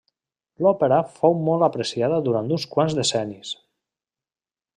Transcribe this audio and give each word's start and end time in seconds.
L'òpera 0.67 0.97
fou 1.19 1.37
molt 1.49 1.67
apreciada 1.67 2.19
durant 2.29 2.49
uns 2.57 2.67
quants 2.75 2.97
decennis. 3.01 3.53